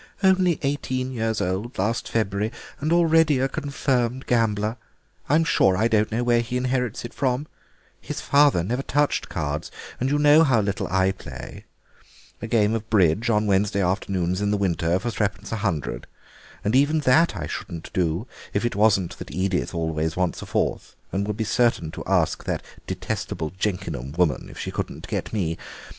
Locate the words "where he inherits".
6.23-7.05